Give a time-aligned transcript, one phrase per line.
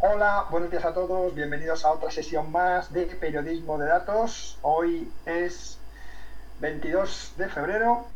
[0.00, 4.56] Hola, buenos días a todos, bienvenidos a otra sesión más de periodismo de datos.
[4.62, 5.76] Hoy es
[6.60, 8.06] 22 de febrero.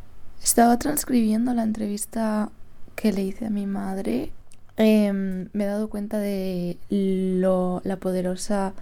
[0.41, 2.51] Estaba transcribiendo la entrevista
[2.95, 4.33] que le hice a mi madre.
[4.77, 8.75] Em, me he dado cuenta de lo, la poderosa,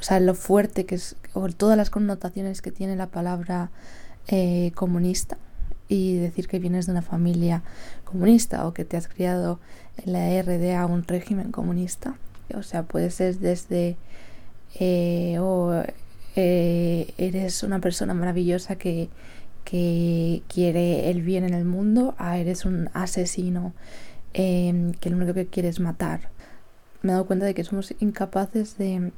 [0.00, 3.70] o sea, lo fuerte que es, o todas las connotaciones que tiene la palabra
[4.28, 5.36] eh, comunista
[5.88, 7.62] y decir que vienes de una familia
[8.04, 9.60] comunista o que te has criado
[10.04, 12.16] en la RDA un régimen comunista.
[12.54, 13.96] O sea, puede ser desde
[14.78, 15.82] eh, o
[16.36, 19.08] eh, eres una persona maravillosa que,
[19.64, 23.72] que quiere el bien en el mundo a eres un asesino
[24.32, 26.30] em, que lo único que quiere es matar.
[27.02, 29.12] Me he dado cuenta de que somos incapaces de,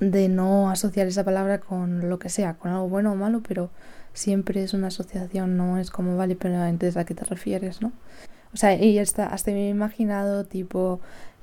[0.00, 3.70] de no asociar esa palabra con lo que sea, con algo bueno o malo, pero
[4.12, 7.92] siempre es una asociación, no es como, vale, pero entonces a qué te refieres, ¿no?
[8.52, 11.00] O sea, y hasta, hasta me he imaginado tipo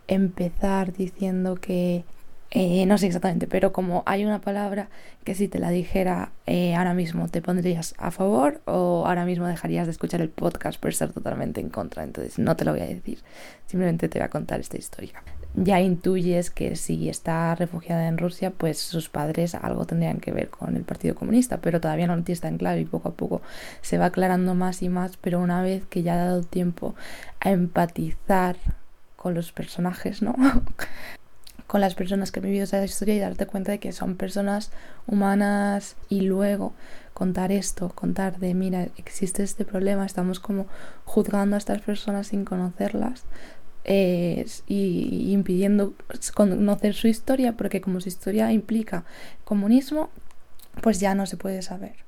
[0.08, 2.04] empezar diciendo que,
[2.52, 4.90] eh, no sé exactamente, pero como hay una palabra
[5.24, 9.48] que si te la dijera eh, ahora mismo te pondrías a favor o ahora mismo
[9.48, 12.82] dejarías de escuchar el podcast por estar totalmente en contra, entonces no te lo voy
[12.82, 13.20] a decir,
[13.68, 15.22] simplemente te voy a contar esta historia
[15.56, 20.50] ya intuyes que si está refugiada en Rusia, pues sus padres algo tendrían que ver
[20.50, 23.42] con el Partido Comunista, pero todavía no lo tiene tan claro y poco a poco
[23.82, 26.96] se va aclarando más y más, pero una vez que ya ha dado tiempo
[27.40, 28.58] a empatizar
[29.16, 30.36] con los personajes, ¿no?
[31.68, 34.72] con las personas que han vivido esa historia y darte cuenta de que son personas
[35.08, 36.74] humanas y luego
[37.14, 40.68] contar esto, contar de mira, existe este problema, estamos como
[41.06, 43.24] juzgando a estas personas sin conocerlas,
[43.88, 45.94] y impidiendo
[46.34, 49.06] conocer su historia, porque como su historia implica
[49.44, 50.10] comunismo,
[50.82, 52.06] pues ya no se puede saber.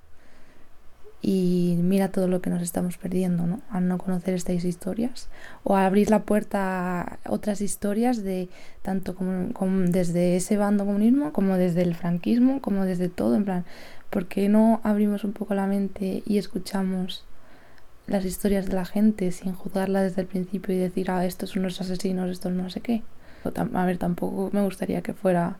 [1.22, 3.62] Y mira todo lo que nos estamos perdiendo, ¿no?
[3.72, 5.30] Al no conocer estas historias.
[5.64, 8.50] O al abrir la puerta a otras historias de
[8.84, 13.36] tanto como, como desde ese bando comunismo, como desde el franquismo, como desde todo.
[13.36, 13.66] En plan,
[14.10, 17.26] ¿por qué no abrimos un poco la mente y escuchamos
[18.08, 21.64] las historias de la gente sin juzgarla desde el principio y decir, ah, estos son
[21.64, 23.04] los asesinos, estos no sé qué.
[23.74, 25.58] A ver, tampoco me gustaría que fuera,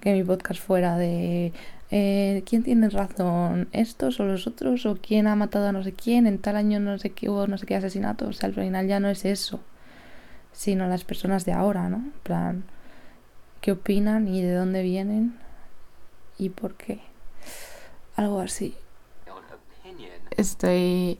[0.00, 1.52] que mi podcast fuera de
[1.90, 5.92] eh, quién tiene razón, estos o los otros, o quién ha matado a no sé
[5.92, 8.28] quién, en tal año no sé qué hubo no sé qué asesinato.
[8.28, 9.60] O sea, al final ya no es eso,
[10.52, 11.96] sino las personas de ahora, ¿no?
[11.96, 12.64] En plan,
[13.60, 15.36] qué opinan y de dónde vienen
[16.38, 17.00] y por qué.
[18.16, 18.76] Algo así.
[20.36, 21.18] Estoy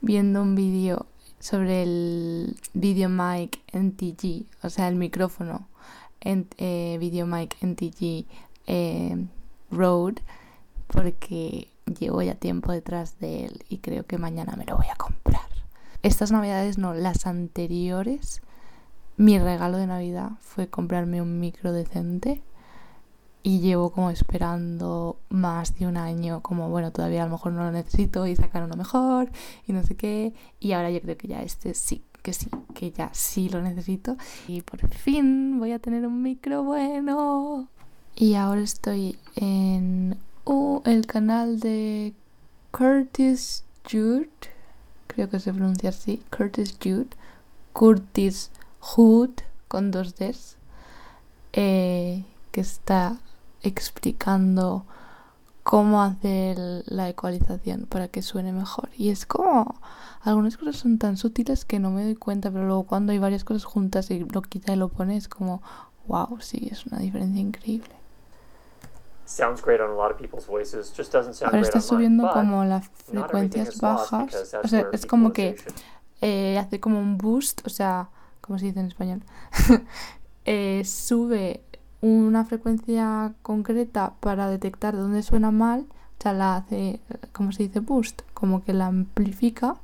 [0.00, 1.06] viendo un vídeo
[1.40, 5.68] sobre el Video Mic NTG, o sea, el micrófono
[6.20, 8.26] en, eh, Video Mic NTG
[8.66, 9.26] eh,
[9.70, 10.14] Road,
[10.88, 14.96] porque llevo ya tiempo detrás de él y creo que mañana me lo voy a
[14.96, 15.46] comprar.
[16.02, 18.42] Estas navidades no, las anteriores,
[19.16, 22.42] mi regalo de Navidad fue comprarme un micro decente
[23.48, 27.64] y llevo como esperando más de un año, como bueno, todavía a lo mejor no
[27.64, 29.30] lo necesito y sacar uno mejor
[29.66, 30.34] y no sé qué.
[30.60, 34.18] Y ahora yo creo que ya este sí, que sí, que ya sí lo necesito.
[34.48, 37.68] Y por fin voy a tener un micro bueno.
[38.16, 40.18] Y ahora estoy en
[40.84, 42.12] el canal de
[42.70, 44.28] Curtis Jude,
[45.06, 47.08] creo que se pronuncia así, Curtis Jude,
[47.72, 49.30] Curtis Hood
[49.68, 50.58] con dos Ds,
[51.54, 53.16] eh, que está
[53.62, 54.84] explicando
[55.62, 58.88] cómo hacer la ecualización para que suene mejor.
[58.96, 59.78] Y es como
[60.22, 63.44] algunas cosas son tan sutiles que no me doy cuenta, pero luego cuando hay varias
[63.44, 65.62] cosas juntas y lo quita y lo pone es como,
[66.06, 67.90] wow, sí, es una diferencia increíble.
[71.42, 75.56] Ahora está subiendo como las frecuencias bajas, o sea, es como que
[76.22, 78.08] eh, hace como un boost, o sea,
[78.40, 79.22] ¿cómo se dice en español?
[80.46, 81.62] eh, sube
[82.00, 85.86] una frecuencia concreta para detectar dónde suena mal,
[86.18, 87.00] o sea, la hace,
[87.32, 89.76] como se dice, boost, como que la amplifica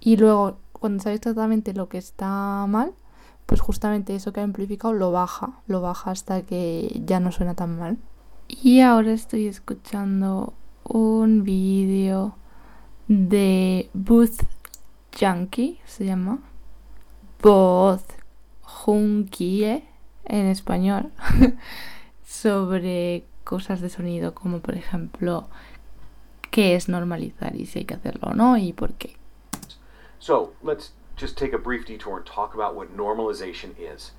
[0.00, 2.92] y luego cuando sabe exactamente lo que está mal,
[3.46, 7.54] pues justamente eso que ha amplificado lo baja, lo baja hasta que ya no suena
[7.54, 7.98] tan mal.
[8.48, 10.52] Y ahora estoy escuchando
[10.84, 12.34] un vídeo
[13.08, 14.42] de Booth
[15.18, 16.40] Junkie, se llama.
[17.42, 18.12] Booth
[18.62, 19.84] Junkie
[20.26, 21.10] en español
[22.26, 25.48] sobre cosas de sonido como por ejemplo
[26.50, 29.16] qué es normalizar y si hay que hacerlo o no y por qué.
[30.18, 34.12] So, let's just take a brief detour and talk about what normalization is.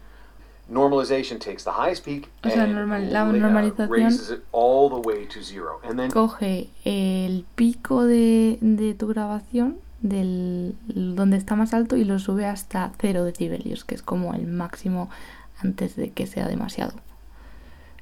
[0.70, 5.26] Normalization takes the highest peak o sea, normal, la normalización raises it all the way
[5.28, 5.80] to zero.
[5.84, 12.04] And then coge el pico de, de tu grabación del donde está más alto y
[12.04, 15.10] lo sube hasta cero decibelios, que es como el máximo
[15.62, 16.94] antes de que sea demasiado.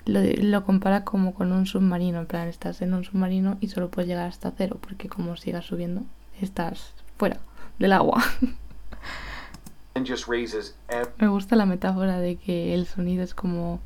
[0.05, 3.89] Lo, lo compara como con un submarino, en plan, estás en un submarino y solo
[3.89, 6.03] puedes llegar hasta cero, porque como sigas subiendo,
[6.41, 7.39] estás fuera
[7.79, 8.23] del agua.
[11.19, 13.79] Me gusta la metáfora de que el sonido es como,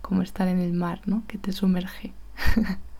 [0.00, 1.22] como estar en el mar, ¿no?
[1.26, 2.14] Que te sumerge.